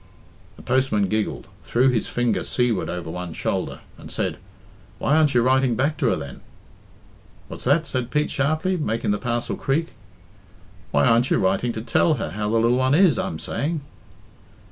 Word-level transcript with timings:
The 0.55 0.63
postman 0.63 1.09
giggled, 1.09 1.47
threw 1.61 1.89
his 1.89 2.07
finger 2.07 2.43
seaward 2.43 2.89
over 2.89 3.11
one 3.11 3.33
shoulder, 3.33 3.81
and 3.99 4.09
said, 4.09 4.39
"Why 4.97 5.15
aren't 5.15 5.35
you 5.35 5.43
writing 5.43 5.75
back 5.75 5.95
to 5.99 6.07
her, 6.07 6.15
then?" 6.15 6.41
"What's 7.49 7.65
that?" 7.65 7.85
said 7.85 8.09
Pete 8.09 8.31
sharply, 8.31 8.77
making 8.77 9.11
the 9.11 9.19
parcel 9.19 9.55
creak. 9.55 9.89
"Why 10.89 11.05
aren't 11.05 11.29
you 11.29 11.37
writing 11.37 11.71
to 11.73 11.83
tell 11.83 12.15
her 12.15 12.31
how 12.31 12.49
the 12.49 12.57
lil 12.57 12.77
one 12.77 12.95
is, 12.95 13.19
I'm 13.19 13.37
saying?" 13.37 13.81